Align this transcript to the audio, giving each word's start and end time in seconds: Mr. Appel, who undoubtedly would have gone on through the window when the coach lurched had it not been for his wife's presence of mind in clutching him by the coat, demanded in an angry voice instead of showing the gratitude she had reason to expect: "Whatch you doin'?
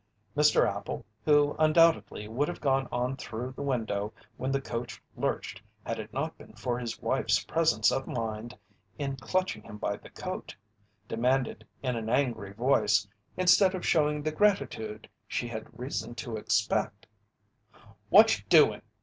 Mr. 0.35 0.67
Appel, 0.67 1.05
who 1.25 1.55
undoubtedly 1.59 2.27
would 2.27 2.47
have 2.47 2.59
gone 2.59 2.87
on 2.91 3.15
through 3.15 3.51
the 3.51 3.61
window 3.61 4.11
when 4.35 4.51
the 4.51 4.59
coach 4.59 4.99
lurched 5.15 5.61
had 5.85 5.99
it 5.99 6.11
not 6.11 6.35
been 6.39 6.53
for 6.53 6.79
his 6.79 6.99
wife's 7.03 7.43
presence 7.43 7.91
of 7.91 8.07
mind 8.07 8.57
in 8.97 9.15
clutching 9.15 9.61
him 9.61 9.77
by 9.77 9.95
the 9.95 10.09
coat, 10.09 10.55
demanded 11.07 11.67
in 11.83 11.95
an 11.95 12.09
angry 12.09 12.51
voice 12.51 13.07
instead 13.37 13.75
of 13.75 13.85
showing 13.85 14.23
the 14.23 14.31
gratitude 14.31 15.07
she 15.27 15.47
had 15.47 15.67
reason 15.79 16.15
to 16.15 16.35
expect: 16.35 17.05
"Whatch 18.09 18.39
you 18.39 18.45
doin'? 18.49 18.81